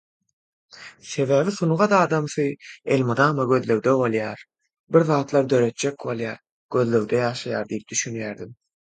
[1.07, 2.45] Sebäbi sungat adamsy
[2.95, 4.41] elmydam gözlegde bolýar,
[4.97, 6.41] bir zatlar döretjek bolýar,
[6.77, 8.57] gözlegde ýaşaýar diýip düşünýärdim.